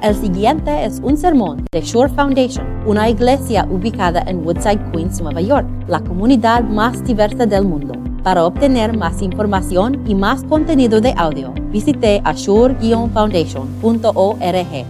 [0.00, 5.40] El siguiente es un sermón de Shore Foundation, una iglesia ubicada en Woodside, Queens, Nueva
[5.40, 7.94] York, la comunidad más diversa del mundo.
[8.22, 14.86] Para obtener más información y más contenido de audio, visite ashore-foundation.org.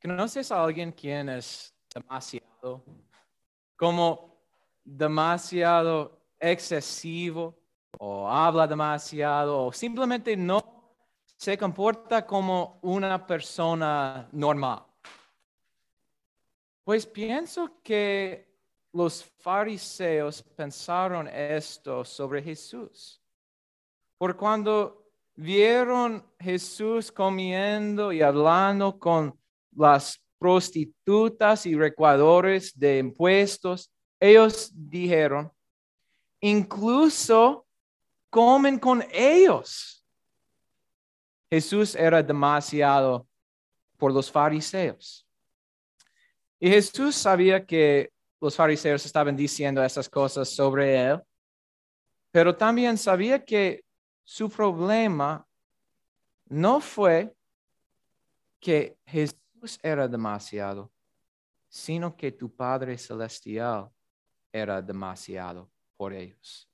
[0.00, 2.84] ¿Conoces a alguien quien es demasiado,
[3.74, 4.36] como
[4.84, 7.56] demasiado excesivo,
[7.98, 10.60] o habla demasiado, o simplemente no
[11.36, 14.84] se comporta como una persona normal?
[16.84, 18.52] Pues pienso que
[18.92, 23.20] los fariseos pensaron esto sobre Jesús.
[24.18, 25.02] Por cuando
[25.34, 29.38] vieron Jesús comiendo y hablando con
[29.74, 35.52] las prostitutas y recuadores de impuestos, ellos dijeron,
[36.40, 37.66] incluso
[38.32, 40.02] comen con ellos.
[41.50, 43.28] Jesús era demasiado
[43.98, 45.28] por los fariseos.
[46.58, 51.20] Y Jesús sabía que los fariseos estaban diciendo esas cosas sobre él,
[52.30, 53.84] pero también sabía que
[54.24, 55.46] su problema
[56.46, 57.36] no fue
[58.58, 60.90] que Jesús era demasiado,
[61.68, 63.90] sino que tu Padre Celestial
[64.50, 66.71] era demasiado por ellos.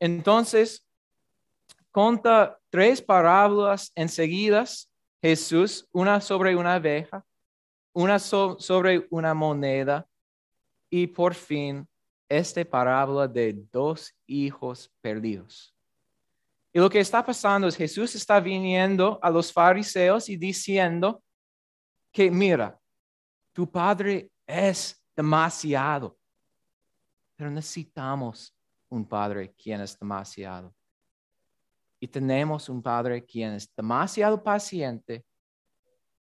[0.00, 0.86] Entonces,
[1.90, 4.88] conta tres parábolas enseguidas
[5.20, 7.24] Jesús, una sobre una abeja,
[7.92, 10.06] una sobre una moneda
[10.88, 11.88] y por fin
[12.28, 15.74] esta parábola de dos hijos perdidos.
[16.72, 21.22] Y lo que está pasando es Jesús está viniendo a los fariseos y diciendo,
[22.12, 22.78] que mira,
[23.52, 26.16] tu padre es demasiado,
[27.36, 28.54] pero necesitamos
[28.88, 30.74] un padre quien es demasiado.
[32.00, 35.24] Y tenemos un padre quien es demasiado paciente,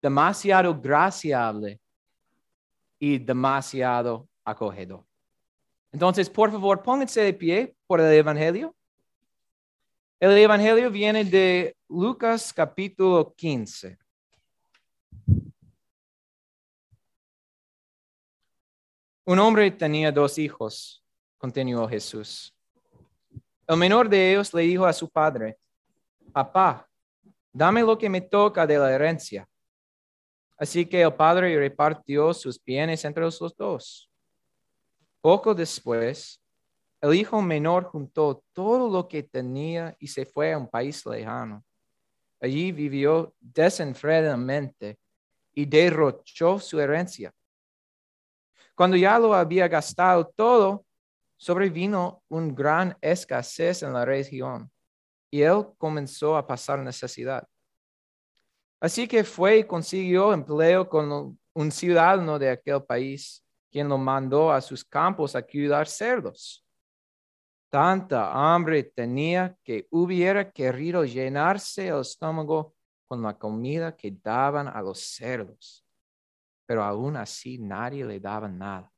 [0.02, 1.80] demasiado graciable
[3.00, 5.06] y demasiado acogedor.
[5.92, 8.76] Entonces, por favor, pónganse de pie por el Evangelio.
[10.20, 13.98] El Evangelio viene de Lucas capítulo 15.
[19.26, 21.04] Un hombre tenía dos hijos,
[21.38, 22.57] continuó Jesús.
[23.68, 25.58] El menor de ellos le dijo a su padre,
[26.32, 26.88] Papá,
[27.52, 29.48] dame lo que me toca de la herencia.
[30.58, 34.10] Así que el padre repartió sus bienes entre los dos.
[35.22, 36.42] Poco después,
[37.02, 41.64] el hijo menor juntó todo lo que tenía y se fue a un país lejano.
[42.40, 44.98] Allí vivió desenfrenadamente
[45.54, 47.34] y derrochó su herencia.
[48.74, 50.86] Cuando ya lo había gastado todo,
[51.38, 54.72] sobrevino un gran escasez en la región
[55.32, 57.48] y él comenzó a pasar necesidad.
[58.80, 64.52] Así que fue y consiguió empleo con un ciudadano de aquel país, quien lo mandó
[64.52, 66.64] a sus campos a cuidar cerdos.
[67.70, 72.76] Tanta hambre tenía que hubiera querido llenarse el estómago
[73.08, 75.88] con la comida que daban a los cerdos
[76.68, 78.92] pero aún así nadie le daba nada.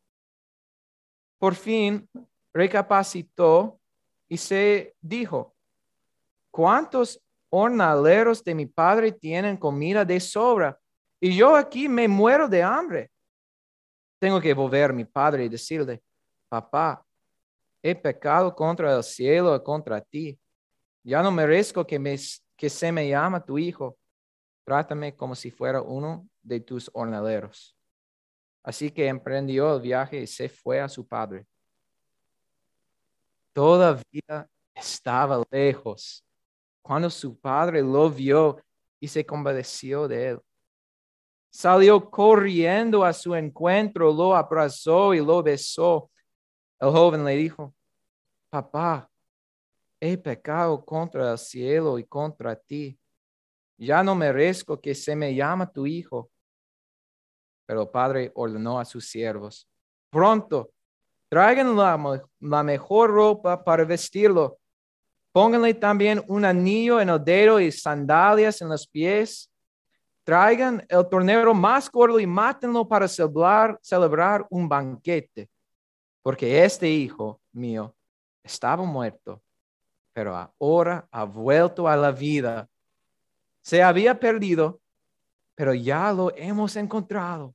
[1.38, 2.10] Por fin
[2.54, 3.80] recapacitó
[4.28, 5.56] y se dijo,
[6.52, 10.80] ¿cuántos hornaleros de mi padre tienen comida de sobra?
[11.20, 13.12] Y yo aquí me muero de hambre.
[14.20, 16.02] Tengo que volver a mi padre y decirle,
[16.48, 17.06] papá,
[17.82, 20.38] he pecado contra el cielo contra ti.
[21.04, 23.98] Ya no merezco que, me, se me llama tu hijo.
[24.66, 27.76] Trátame como si fuera uno de tus hornaleros.
[28.64, 31.48] Así que emprendió el viaje y se fue a su padre.
[33.60, 36.24] Todavía estaba lejos
[36.82, 38.64] cuando su padre lo vio
[39.02, 40.40] y se compadeció de él.
[41.50, 46.10] Salió corriendo a su encuentro, lo abrazó y lo besó.
[46.80, 47.76] El joven le dijo,
[48.50, 49.12] papá,
[50.00, 52.98] he pecado contra el cielo y contra ti
[53.78, 56.32] ya no merezco que se me llame tu hijo.
[57.66, 59.68] Pero el padre ordenó a sus siervos,
[60.10, 60.72] pronto,
[61.30, 64.58] traigan la, mejor ropa para vestirlo.
[65.32, 69.50] Pónganle también un anillo en el dedo y sandalias en los pies.
[70.24, 75.50] Traigan el tornero más gordo y mátenlo para celebrar, celebrar un banquete.
[76.22, 77.96] Porque este hijo mío
[78.44, 79.42] estaba muerto,
[80.12, 82.68] pero ahora ha vuelto a la vida
[83.62, 84.82] se había perdido,
[85.54, 87.54] pero ya lo hemos encontrado.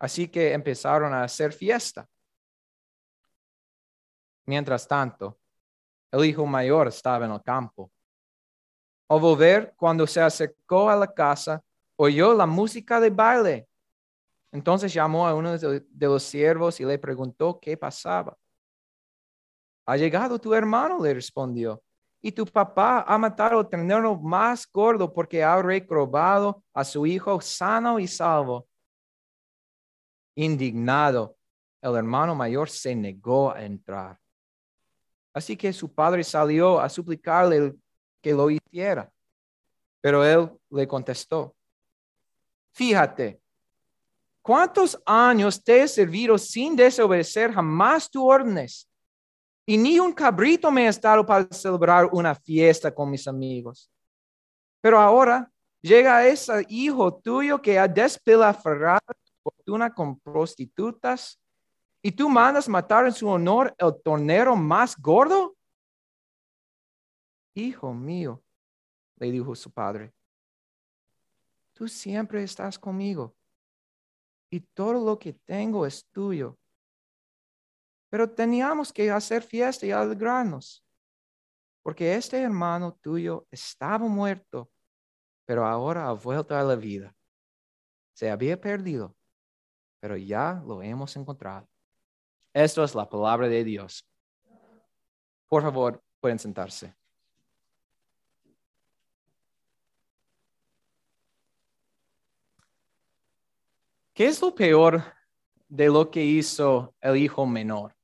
[0.00, 2.08] Así que empezaron a hacer fiesta.
[4.50, 5.38] Mientras tanto,
[6.10, 7.88] El hijo mayor estaba en el campo.
[9.08, 11.62] Al volver, cuando se acercó a la casa,
[11.94, 13.68] oyó la música de baile.
[14.50, 18.36] Entonces llamó a uno de los siervos y le preguntó qué pasaba.
[19.86, 21.80] Ha llegado tu hermano, le respondió,
[22.20, 27.40] y tu papá ha matado al ternero más gordo porque ha recrobado a su hijo
[27.40, 28.66] sano y salvo.
[30.34, 31.36] Indignado,
[31.80, 34.18] el hermano mayor se negó a entrar.
[35.32, 37.74] Así que su padre salió a suplicarle
[38.20, 39.10] que lo hiciera.
[40.00, 41.54] Pero él le contestó,
[42.72, 43.40] fíjate,
[44.42, 48.88] ¿cuántos años te he servido sin desobedecer jamás tus órdenes?
[49.66, 53.90] Y ni un cabrito me ha estado para celebrar una fiesta con mis amigos.
[54.80, 55.50] Pero ahora
[55.80, 59.00] llega ese hijo tuyo que ha despilfarrado
[59.42, 61.38] fortuna con prostitutas
[62.02, 65.56] y tú mandas matar en su honor el tornero más gordo.
[67.54, 68.42] Hijo mío,
[69.16, 70.14] le dijo su padre,
[71.74, 73.36] tú siempre estás conmigo
[74.50, 76.58] y todo lo que tengo es tuyo.
[78.08, 80.84] Pero teníamos que hacer fiesta y alegrarnos,
[81.82, 84.70] porque este hermano tuyo estaba muerto,
[85.44, 87.14] pero ahora ha vuelto a la vida.
[88.14, 89.16] Se había perdido,
[90.00, 91.68] pero ya lo hemos encontrado.
[92.52, 94.04] Esto es la palabra de Dios.
[95.48, 96.94] Por favor, pueden sentarse.
[104.12, 105.02] ¿Qué es lo peor
[105.68, 107.96] de lo que hizo el hijo menor?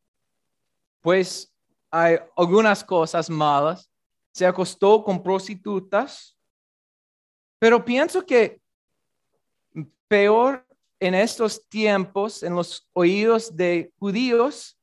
[1.03, 1.53] Pues
[1.91, 3.91] hay algunas cosas malas.
[4.33, 6.37] Se acostó con prostitutas,
[7.59, 8.61] pero pienso que
[10.09, 10.66] peor
[10.99, 14.79] en estos tiempos, en los oídos de judíos,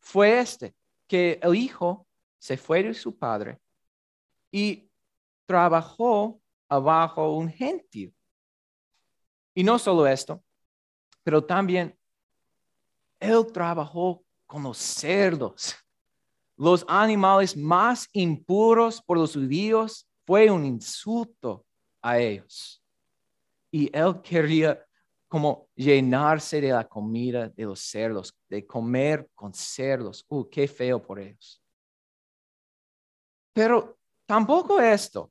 [0.00, 0.74] fue este,
[1.06, 2.06] que el hijo
[2.38, 3.58] se fue de su padre
[4.50, 4.88] y
[5.46, 8.14] trabajó abajo un gentil.
[9.54, 10.42] Y no solo esto,
[11.22, 11.98] pero también
[13.20, 15.74] él trabajó con los cerdos.
[16.56, 21.64] Los animales más impuros por los judíos fue un insulto
[22.00, 22.82] a ellos.
[23.70, 24.87] Y él quería
[25.28, 30.24] como llenarse de la comida de los cerdos, de comer con cerdos.
[30.28, 31.62] Uh, qué feo por ellos.
[33.52, 35.30] Pero tampoco esto.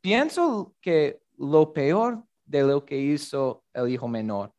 [0.00, 4.52] Pienso que lo peor de lo que hizo el hijo menor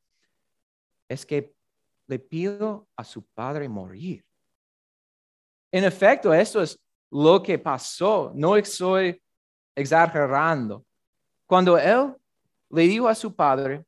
[1.08, 1.56] es que
[2.08, 4.24] le pido a su padre morir.
[5.72, 6.78] En efecto, esto es
[7.10, 8.32] lo que pasó.
[8.36, 9.22] No estoy
[9.76, 10.86] exagerando.
[11.46, 12.16] Cuando él
[12.70, 13.86] le dijo a su padre,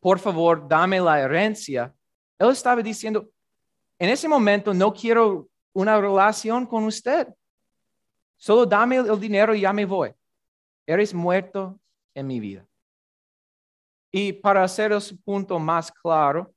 [0.00, 1.92] por favor, dame la herencia.
[2.38, 3.30] Él estaba diciendo,
[3.98, 7.28] en ese momento no quiero una relación con usted.
[8.36, 10.14] Solo dame el dinero y ya me voy.
[10.86, 11.78] Eres muerto
[12.14, 12.66] en mi vida.
[14.10, 16.54] Y para hacer su punto más claro,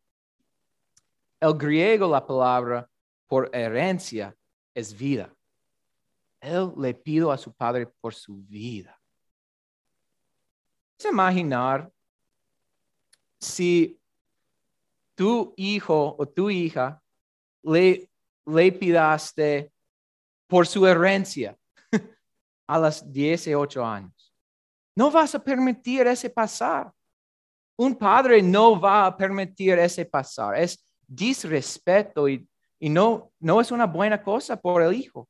[1.40, 2.88] el griego, la palabra
[3.28, 4.36] por herencia
[4.74, 5.34] es vida.
[6.40, 9.00] Él le pido a su padre por su vida.
[10.98, 11.92] ¿Se imaginar
[13.42, 14.00] si
[15.16, 17.02] tu hijo o tu hija
[17.64, 18.10] le,
[18.46, 19.74] le pidaste
[20.48, 21.58] por su herencia
[22.68, 24.34] a los 18 años.
[24.96, 26.92] No vas a permitir ese pasar.
[27.78, 30.58] Un padre no va a permitir ese pasar.
[30.58, 32.48] Es disrespeto y,
[32.80, 35.28] y no, no es una buena cosa por el hijo.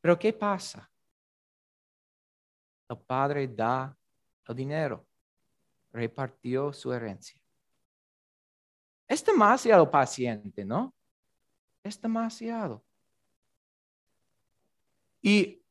[0.00, 0.88] Pero ¿qué pasa?
[2.88, 3.94] El padre da
[4.46, 5.06] el dinero
[5.96, 7.40] repartió su herencia.
[9.08, 10.94] Es demasiado paciente, ¿no?
[11.82, 12.84] Es demasiado.
[15.22, 15.62] Y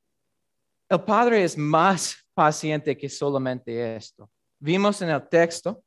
[0.90, 4.30] el Padre es más paciente que solamente esto.
[4.60, 5.84] Vimos en el texto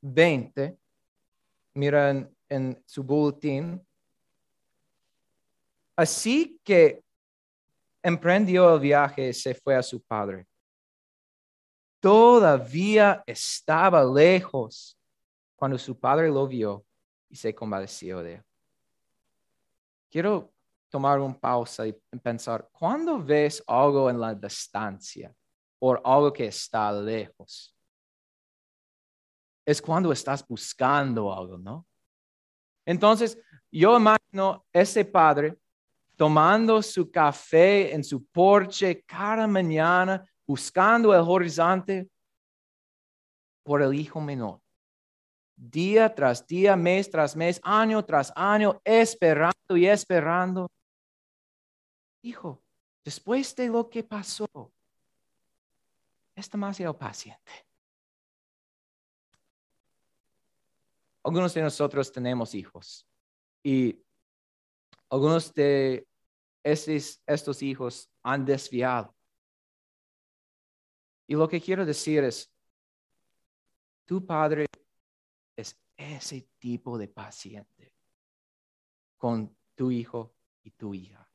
[0.00, 0.78] 20,
[1.74, 3.84] miren en su boletín.
[5.94, 7.02] Así que
[8.02, 10.46] emprendió el viaje y se fue a su padre
[12.00, 14.98] todavía estaba lejos
[15.56, 16.84] cuando su padre lo vio
[17.28, 18.44] y se compadeció de él.
[20.10, 20.52] Quiero
[20.88, 25.34] tomar una pausa y pensar, ¿cuándo ves algo en la distancia
[25.78, 27.74] o algo que está lejos?
[29.66, 31.86] Es cuando estás buscando algo, ¿no?
[32.86, 33.38] Entonces,
[33.70, 35.58] yo imagino ese padre
[36.16, 42.10] tomando su café en su porche cada mañana buscando el horizonte
[43.62, 44.60] por el hijo menor.
[45.54, 50.70] día tras día, mes tras mes, año tras año, esperando y esperando.
[52.22, 52.62] Hijo,
[53.04, 54.48] después de lo que pasó,
[56.34, 57.52] es demasiado paciente.
[61.24, 63.06] Algunos de nosotros tenemos hijos
[63.62, 64.00] y
[65.10, 66.06] algunos de
[66.62, 69.17] estos, estos hijos han desviado.
[71.28, 72.50] Y lo que quiero decir es,
[74.06, 74.64] tu padre
[75.54, 77.94] es ese tipo de paciente
[79.18, 81.30] con tu hijo y tu hija.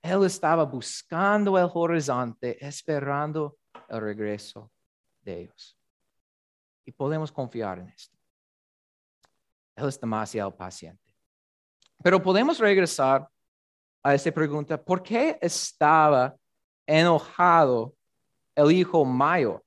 [0.00, 4.70] Él estaba buscando el horizonte, esperando el regreso
[5.22, 5.76] de ellos.
[6.84, 8.16] Y podemos confiar en esto.
[9.74, 11.12] Él es demasiado paciente.
[12.00, 13.28] Pero podemos regresar
[14.04, 16.36] a esa pregunta, ¿por qué estaba
[16.86, 17.96] enojado
[18.54, 19.62] el hijo mayor?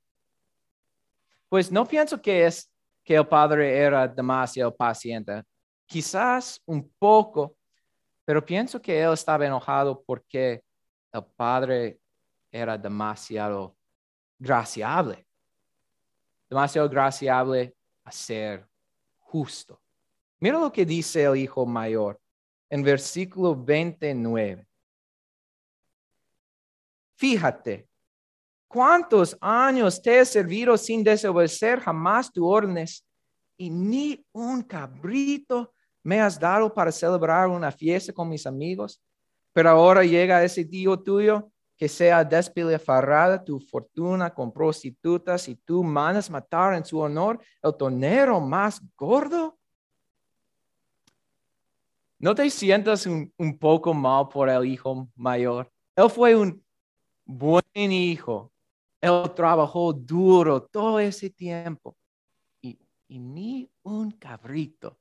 [1.50, 2.72] Pues no pienso que es
[3.04, 5.44] que el padre era demasiado paciente.
[5.86, 7.56] Quizás un poco,
[8.26, 10.64] pero pienso que él estaba enojado porque
[11.12, 12.00] el padre
[12.52, 13.76] era demasiado
[14.40, 15.26] graciable,
[16.50, 18.68] demasiado graciable a ser
[19.20, 19.80] justo.
[20.40, 22.20] Mira lo que dice el hijo mayor
[22.70, 24.68] en versículo 29.
[27.16, 27.88] Fíjate,
[28.74, 33.06] cuántos años te he servido sin desobedecer jamás tu órdenes
[33.56, 39.00] y ni un cabrito me has dado para celebrar una fiesta con mis amigos.
[39.54, 45.84] Pero ahora llega ese tío tuyo que sea despilfarrada tu fortuna con prostitutas y tú
[45.84, 49.56] mandas matar en su honor el tonero más gordo.
[52.18, 55.72] ¿No te sientas un poco mal por el hijo mayor?
[55.96, 56.64] Él fue un
[57.24, 58.53] buen hijo.
[59.04, 61.98] Él trabajó duro todo ese tiempo.
[62.62, 62.80] Y,
[63.10, 64.98] y ni un cabrito.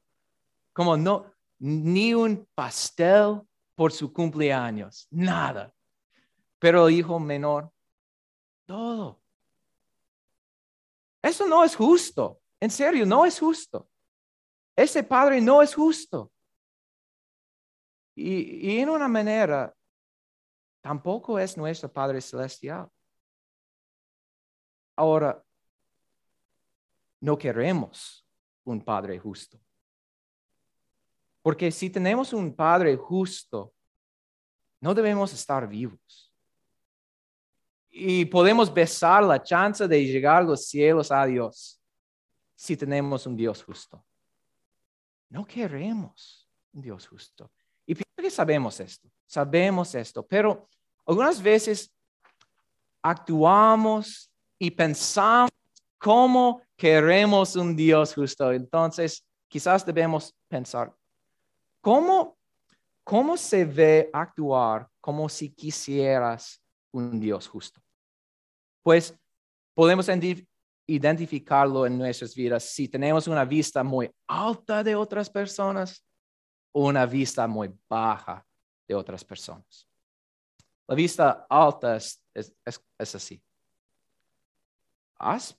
[0.72, 1.26] Como no,
[1.60, 3.42] ni un pastel
[3.76, 5.06] por su cumpleaños.
[5.08, 5.72] Nada.
[6.58, 7.70] Pero el hijo menor,
[8.66, 9.22] todo.
[11.22, 12.40] Eso no es justo.
[12.58, 13.88] En serio, no es justo.
[14.74, 16.32] Ese padre no es justo.
[18.16, 19.72] Y, en una manera,
[20.80, 22.88] tampoco es nuestro Padre Celestial.
[24.96, 25.42] Ahora,
[27.20, 28.26] no queremos
[28.64, 29.58] un Padre justo.
[31.40, 33.72] Porque si tenemos un Padre justo,
[34.80, 36.32] no debemos estar vivos.
[37.90, 41.80] Y podemos besar la chance de llegar a los cielos a Dios
[42.54, 44.04] si tenemos un Dios justo.
[45.28, 47.50] No queremos un Dios justo.
[47.86, 50.68] Y pienso que sabemos esto, sabemos esto, pero
[51.04, 51.92] algunas veces
[53.02, 54.31] actuamos
[54.62, 55.50] y pensamos
[55.98, 58.52] cómo queremos un Dios justo.
[58.52, 60.94] Entonces, quizás debemos pensar,
[61.80, 62.38] ¿cómo,
[63.02, 67.80] cómo se ve actuar como si quisieras un Dios justo?
[68.84, 69.12] Pues
[69.74, 70.08] podemos
[70.86, 76.04] identificarlo en nuestras vidas si tenemos una vista muy alta de otras personas
[76.72, 78.46] una vista muy baja
[78.86, 79.88] de otras personas.
[80.86, 82.22] La vista alta es,
[82.98, 83.42] así.
[85.22, 85.56] ¿Has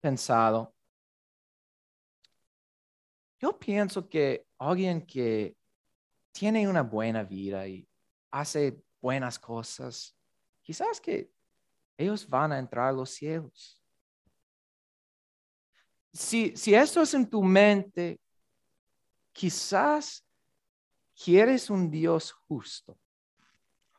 [0.00, 0.72] pensado?
[3.40, 5.56] Yo pienso que alguien que
[6.30, 7.88] tiene una buena vida y
[8.30, 10.16] hace buenas cosas,
[10.62, 11.28] quizás que
[11.96, 13.82] ellos van a entrar a los cielos.
[16.12, 18.20] Si, si esto es en tu mente,
[19.32, 20.24] quizás
[21.20, 22.96] quieres un Dios justo.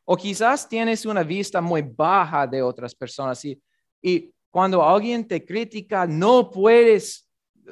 [0.05, 3.61] O quizás tienes una vista muy baja de otras personas y,
[4.01, 7.29] y cuando alguien te critica, no puedes,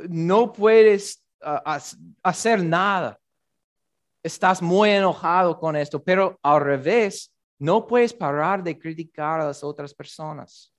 [0.10, 1.80] no puedes ah,
[2.22, 3.18] hacer nada.
[4.22, 9.64] Estás muy enojado con esto, pero al revés, no puedes parar de criticar a las
[9.64, 10.74] otras personas.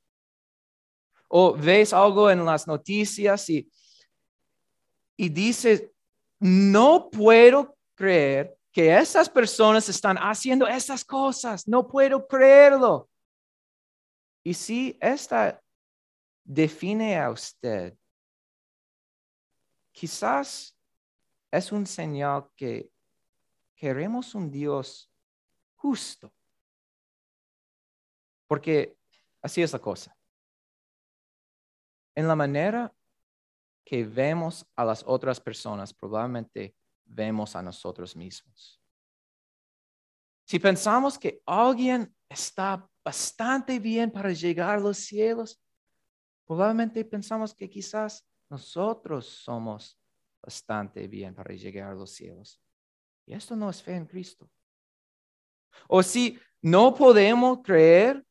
[1.27, 3.67] O ves algo en las noticias y,
[5.17, 5.85] y dices,
[6.39, 11.67] no puedo creer que esas personas están haciendo esas cosas.
[11.67, 13.09] No puedo creerlo.
[14.43, 15.64] Y si esta
[16.45, 17.97] define a usted,
[19.93, 20.77] quizás
[21.51, 22.91] es un señal que
[23.75, 25.11] queremos un Dios
[25.77, 26.33] justo.
[28.47, 28.97] Porque
[29.41, 30.17] así es la cosa.
[32.15, 32.95] En la manera
[33.85, 36.75] que vemos a las otras personas, probablemente
[37.05, 38.81] vemos a nosotros mismos.
[40.45, 45.61] Si pensamos que alguien está bastante bien para llegar a los cielos,
[46.47, 49.99] probablemente pensamos que quizás nosotros somos
[50.41, 52.61] bastante bien para llegar a los cielos.
[53.27, 54.49] Y esto no es fe en Cristo.
[55.89, 58.25] O si no podemos creer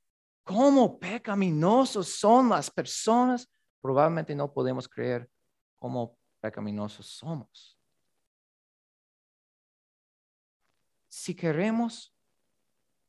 [0.44, 3.50] cómo pecaminosos son las personas,
[3.82, 5.30] probablemente no podemos creer
[5.80, 7.78] cómo pecaminosos somos.
[11.10, 12.14] Si queremos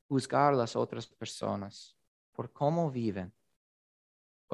[0.09, 1.97] juzgar a las otras personas
[2.33, 3.33] por cómo viven,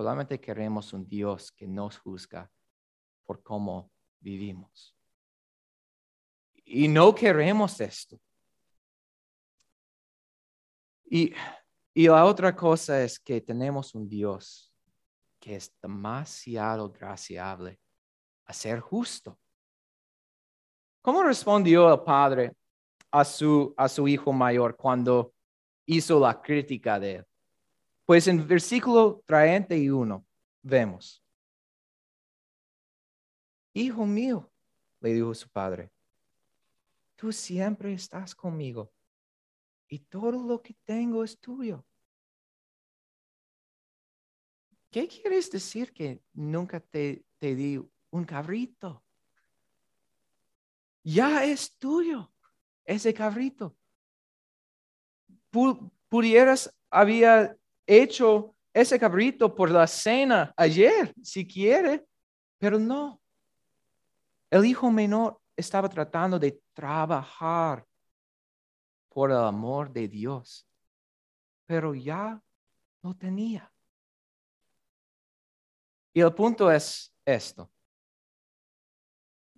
[0.01, 2.51] solamente queremos un Dios que nos juzga
[3.27, 4.97] por cómo vivimos.
[6.65, 8.19] Y no queremos esto.
[11.05, 11.35] Y,
[11.93, 14.73] y la otra cosa es que tenemos un Dios
[15.39, 17.79] que es demasiado graciable
[18.47, 19.39] a ser justo.
[21.03, 22.55] ¿Cómo respondió el padre
[23.11, 25.35] a su, a su hijo mayor cuando
[25.85, 27.27] hizo la crítica de él?
[28.11, 30.27] Pues en versículo 31
[30.63, 31.23] vemos,
[33.73, 34.51] Hijo mío,
[34.99, 35.93] le dijo su padre,
[37.15, 38.93] tú siempre estás conmigo
[39.87, 41.87] y todo lo que tengo es tuyo.
[44.91, 49.05] ¿Qué quieres decir que nunca te, di un cabrito?
[51.05, 52.33] Ya es tuyo
[52.85, 53.77] ese cabrito.
[56.09, 57.57] Pudieras había
[57.91, 62.07] hecho ese cabrito por la cena ayer, si quiere,
[62.59, 63.21] pero no.
[64.49, 67.85] El hijo menor estaba tratando de trabajar
[69.09, 70.67] por el amor de Dios,
[71.67, 72.41] pero ya
[73.03, 73.71] lo tenía.
[76.13, 77.71] Y el punto es esto.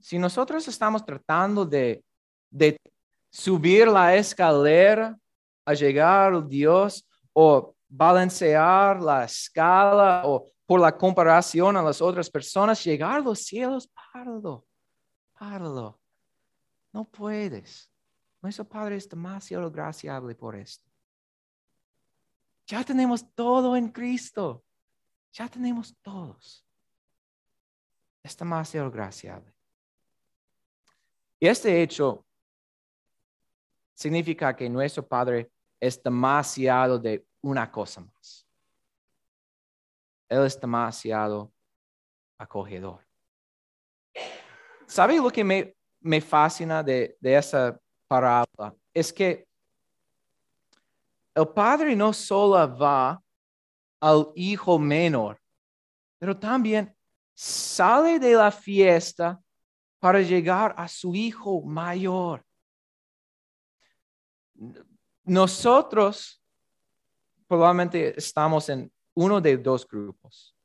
[0.00, 2.04] Si nosotros estamos tratando de,
[2.50, 2.76] de
[3.30, 5.18] subir la escalera
[5.64, 12.30] a llegar a Dios o balancear la escala o por la comparación a las otras
[12.30, 14.66] personas, llegar a los cielos, páralo,
[15.38, 16.00] páralo.
[16.92, 17.90] No puedes.
[18.40, 20.90] Nuestro Padre es demasiado graciable por esto.
[22.66, 24.64] Ya tenemos todo en Cristo.
[25.32, 26.64] Ya tenemos todos.
[28.22, 29.52] Es demasiado graciable.
[31.38, 32.24] Y este hecho
[33.92, 35.50] significa que nuestro Padre
[35.82, 38.46] es demasiado de una cosa más.
[40.28, 41.52] Él es demasiado
[42.38, 43.04] acogedor.
[44.86, 48.72] ¿Sabe lo que me, me fascina de, de esa parábola?
[48.94, 49.44] Es que
[51.34, 53.20] el padre no solo va
[53.98, 55.36] al hijo menor,
[56.16, 56.96] pero también
[57.34, 59.42] sale de la fiesta
[59.98, 62.44] para llegar a su hijo mayor.
[65.24, 66.42] Nosotros
[67.46, 70.56] probablemente estamos en uno de dos grupos.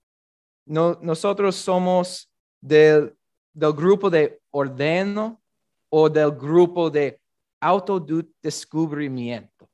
[0.65, 3.15] nosotros somos del,
[3.53, 5.41] grupo de ordeno
[5.89, 7.19] o del grupo de
[7.59, 9.69] autodescubrimiento.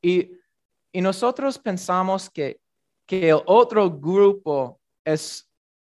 [0.00, 0.32] Y,
[0.92, 2.60] y nosotros pensamos que,
[3.06, 5.48] que el otro grupo es,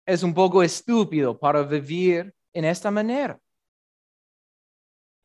[0.05, 3.39] es un poco estúpido para vivir en esta manera.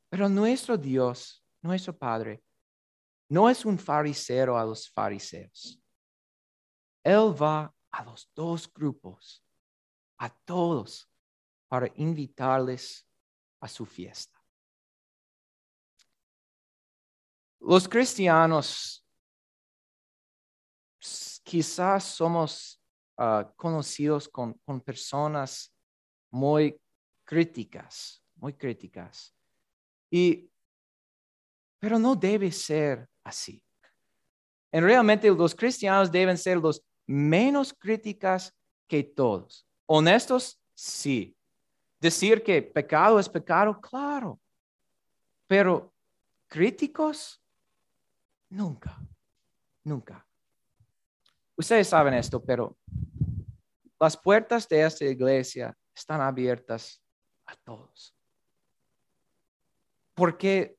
[0.08, 2.42] Pero nuestro Dios, nuestro Padre,
[3.28, 5.80] no es un fariseo a los fariseos.
[7.04, 9.44] Él va a los dos grupos,
[10.18, 11.08] a todos,
[11.68, 13.06] para invitarles
[13.60, 14.38] a su fiesta.
[17.60, 19.04] Los cristianos
[21.42, 22.80] quizás somos
[23.16, 25.74] ah, conocidos con, con personas
[26.30, 26.80] muy
[27.24, 29.34] críticas, muy críticas.
[30.10, 30.50] Y,
[31.78, 33.62] pero no debe ser así.
[34.72, 38.54] En realmente los cristianos deben ser los menos críticas
[38.86, 39.66] que todos.
[39.86, 41.36] Honestos, sí.
[42.00, 44.38] Decir que pecado es pecado, claro.
[45.46, 45.92] Pero
[46.46, 47.42] críticos,
[48.50, 48.98] nunca,
[49.84, 50.26] nunca.
[51.56, 52.76] Ustedes saben esto, pero
[53.98, 57.02] las puertas de esta iglesia están abiertas
[57.46, 58.14] a todos.
[60.14, 60.77] Porque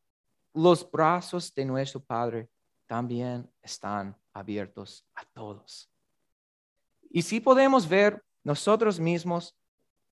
[0.62, 2.50] los brazos de nuestro Padre
[2.86, 5.90] también están abiertos a todos.
[7.10, 9.58] Y si podemos ver nosotros mismos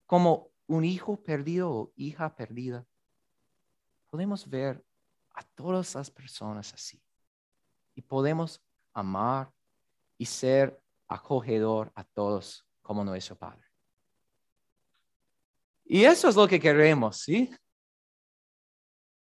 [0.06, 2.86] como un hijo perdido o hija perdida,
[4.10, 4.82] podemos ver
[5.32, 7.02] a todas las personas así.
[7.94, 8.62] Y podemos
[8.94, 9.52] amar
[10.18, 13.68] y ser acogedor a todos como nuestro Padre.
[15.84, 17.50] Y eso es lo que queremos, ¿sí?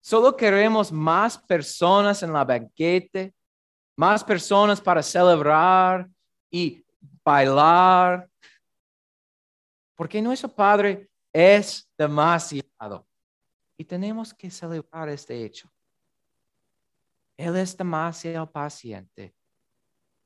[0.07, 3.35] Solo queremos más personas en la banquete,
[3.97, 6.09] más personas para celebrar
[6.49, 6.87] y
[7.25, 8.31] bailar.
[9.97, 13.05] Porque nuestro Padre es demasiado.
[13.77, 15.69] Y tenemos que celebrar este hecho.
[17.37, 19.35] Él es demasiado paciente.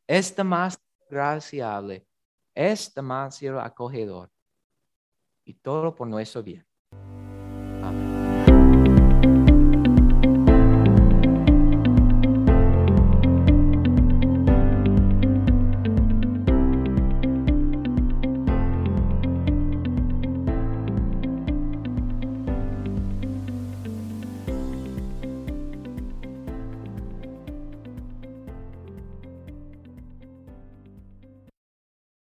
[0.07, 2.07] Es demasiado graciable.
[2.55, 4.31] Es demasiado acogedor.
[5.43, 6.70] Y todo por nuestro bien.